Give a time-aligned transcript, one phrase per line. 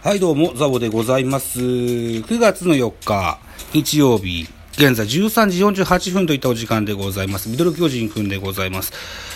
[0.00, 1.58] はい、どうも、ザボでございます。
[1.58, 3.40] 9月の4日、
[3.72, 7.48] 日曜日、現在13時48分といったお時間でございます。
[7.48, 8.92] ミドル巨人くんでございます。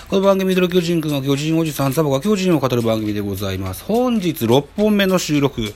[0.08, 3.82] この番組、ミドル巨人くんは巨人おじさん、ザボが巨人を語る番組でございます。
[3.82, 5.62] 本日6本目の収録。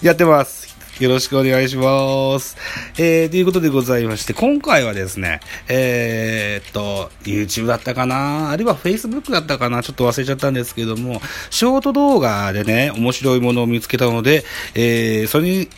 [0.00, 0.77] やってます。
[0.98, 2.56] よろしくお願いします。
[2.98, 8.50] えー、ということでございまして、今回はですね、えー、っと、YouTube だったかな？
[8.50, 9.80] あるいは Facebook だったかな？
[9.84, 11.20] ちょっと忘れちゃったんですけども、
[11.50, 14.44] ショート動画でね、面白いものを見つけたので、
[14.74, 15.68] えー、それに、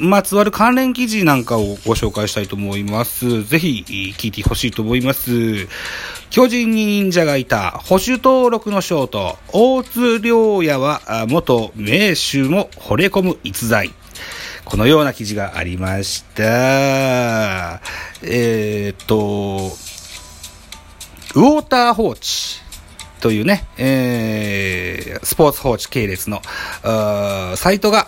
[0.00, 3.44] まつわる関連記事なんかをご紹介したいと思います。
[3.44, 3.84] ぜひ
[4.18, 5.68] 聞いてほしいと思います。
[6.30, 13.92] 巨人に忍者がいた保守登録のショート、大津良也は元名手も惚れ込む逸材。
[14.64, 17.80] このような記事がありました。
[18.22, 19.76] えーっと、
[21.34, 22.60] ウォーター放置
[23.20, 26.40] というね、えー、スポーツ放置系列の、
[27.56, 28.06] サイトが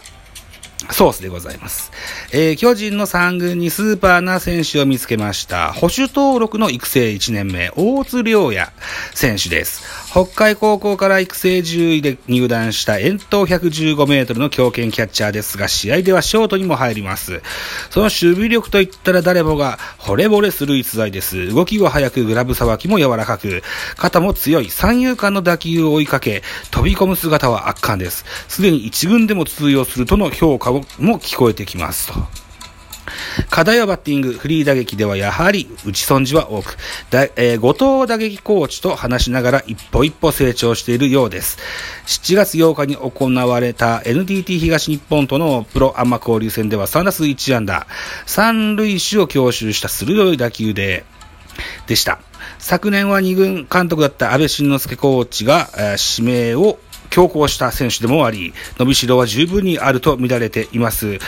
[0.92, 1.92] ソースでございます。
[2.33, 5.73] えー巨人の3軍にスーパーな選手を見つけました。
[5.73, 8.69] 保守登録の育成1年目、大津良也
[9.15, 9.84] 選手です。
[10.11, 17.43] 北海高校から育成10位で入団した遠投115メートルの強肩キャッチャーですが、試合ではショートにも入ります。
[17.91, 21.53] その守備力といったら誰もが惚れ惚れする逸材です。
[21.53, 23.62] 動きは速く、グラブさばきも柔らかく、
[23.97, 28.25] 肩も強い、三遊間の打球を追いかけ、飛び込む姿は圧巻です。
[28.48, 32.47] すでに一軍でも通用するとの評価も聞こえてきますと。
[33.51, 36.77] 課題はバッティング、フリー打撃ではやはり打ち損じは多く、
[37.37, 41.59] えー後藤打撃コーチと話しながら一歩一歩成長しているようです。
[42.07, 47.87] 7月8日に行われた NTT 東日本とのプロアマ交流戦では3打数1安打、
[48.27, 51.05] 三塁手を強襲した鋭い打球で、
[51.87, 52.19] でした。
[52.59, 56.79] 昨年は2軍監督だった安倍晋之助コーチが、えー指名を
[57.16, 61.19] 強行した選手でもあり、伸びしろは十分にあると見られています。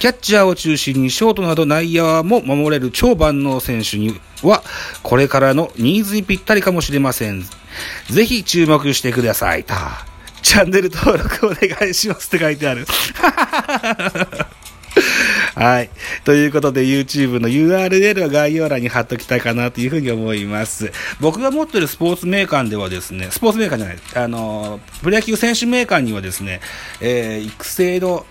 [0.00, 4.64] キャッチャーを中心にショートなど内野も守れる超万能選手には、
[5.04, 7.44] これからのニーズにぴったりかもしれません。
[8.10, 9.64] ぜひ注目してください。
[10.42, 12.84] チャンネル登録お願いしますって書いてある。
[15.56, 15.90] はい。
[16.26, 20.92] ということで YouTube の URL は概要欄に貼っときたいかなというふうに思います。
[21.18, 26.60] 僕が持ってるスポーツメーカーではですね、スポーツメーカーじゃない、あの、プロ野球選手メーカーにはですね、
[27.00, 28.26] えー育成の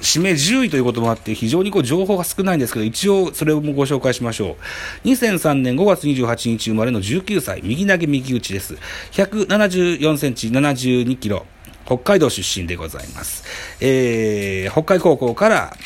[0.00, 4.56] 指名10位ということもあって、非常にこう情報が少ないんですけど、一応それもご紹介しましょ
[5.04, 5.08] う。
[5.08, 8.76] 2003年5月28日生まれの19歳、右投げ右打ちです。
[9.10, 11.46] 174センチ、72キロ。
[11.84, 13.44] 北海道出身でございます。
[13.80, 15.76] えー、北海高校から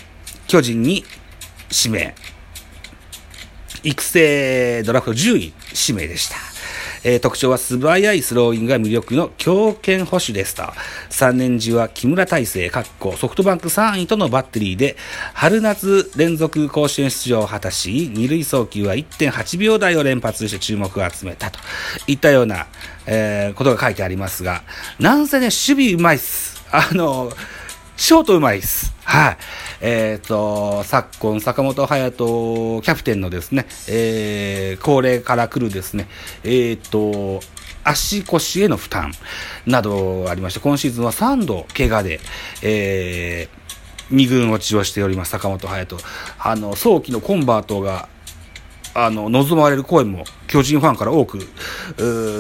[0.48, 1.04] 巨人に
[1.70, 2.14] 指名。
[3.84, 5.53] 育成ドラフト10位
[5.88, 6.36] 指名でした。
[7.04, 10.62] えー特徴は素早いスローイングが魅力の強肩保守ですと。
[11.10, 14.97] 3年時は木村大成、かっこソフトバンク3位とのバッテリーで、
[15.34, 21.60] 春夏連続甲子園出場を果たし、二塁送球は1.8秒台を連発して注目を集めたと
[22.06, 22.66] いったような、
[23.06, 24.62] えーことが書いてありますが、
[24.98, 26.65] なんせね、守備うまいっす。
[26.72, 27.32] あの、
[27.97, 28.97] ショートうまいっす。
[29.08, 29.36] はい。
[29.80, 36.08] えっ、と、昨今、坂本勇人キャプテンのですね、えー、高齢から来るですね、
[36.44, 37.41] えっ、と、
[37.84, 39.12] 足腰への負担
[39.64, 42.20] などありまして、今シーズンは3度怪我で、
[42.62, 45.97] えー、2軍落ちをしております、坂本勇人。
[46.38, 48.10] あの、早期のコンバートが
[48.92, 51.38] あの、望まれる声も巨人ファンから多く、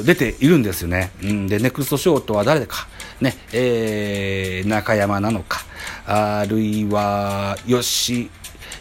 [0.04, 1.12] 出ているんですよね。
[1.22, 2.88] うん、で、ネクストショートは誰か、
[3.22, 5.64] ね、えー、中山なのか、
[6.08, 8.30] あるいは、吉、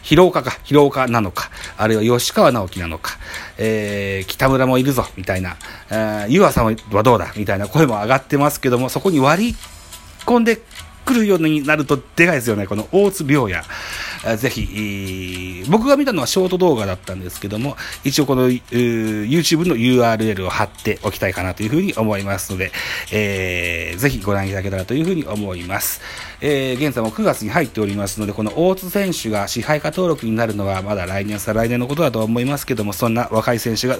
[0.02, 3.18] 広岡か、広岡なのか、あるいは吉川直樹なのか、
[3.58, 5.56] えー、北村もいるぞ、みたいな、
[5.90, 9.56] えー湯浅はどうだ、みたいな声も上がってますけども、そこに割り
[10.24, 10.58] 込んで
[11.04, 13.62] くるようになるとでかいですよね、この大津病や。
[14.36, 22.72] ぜひ、僕が見たのはショート動画だったんですけども、一応この、YouTube の URL を貼っておきたいかなというふうに思いますので、
[23.12, 26.00] えーぜひご覧いただけたらというふうに思います。
[26.40, 33.98] えー現在も9月に入っておりますので、この大津選手が支配下登録になるのはまだ来年、再来年のことだと思いますけども、そんな若い選手が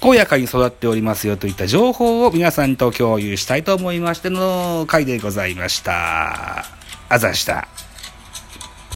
[0.00, 6.64] 健やかに育っておりますよといった情報を皆さんと共有したいと思いましての回でございました。
[7.08, 7.75] あざした。